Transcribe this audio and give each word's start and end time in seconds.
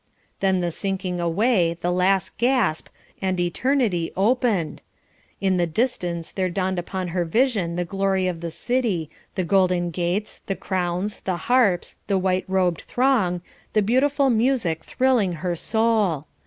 Then 0.39 0.61
the 0.61 0.71
sinking 0.71 1.19
away, 1.19 1.77
the 1.79 1.91
last 1.91 2.35
gasp, 2.39 2.87
and 3.21 3.39
eternity 3.39 4.11
opened! 4.17 4.81
In 5.39 5.57
the 5.57 5.67
distance 5.67 6.31
there 6.31 6.49
dawned 6.49 6.79
upon 6.79 7.09
her 7.09 7.23
vision 7.23 7.75
the 7.75 7.85
glory 7.85 8.25
of 8.27 8.41
the 8.41 8.49
city, 8.49 9.11
the 9.35 9.43
golden 9.43 9.91
gates, 9.91 10.41
the 10.47 10.55
crowns, 10.55 11.19
the 11.19 11.37
harps, 11.37 11.99
the 12.07 12.17
white 12.17 12.45
robed 12.47 12.81
throng, 12.81 13.41
the 13.73 13.81
wonderful 13.87 14.31
music 14.31 14.83
thrilling 14.83 15.33
her 15.33 15.55
soul. 15.55 16.25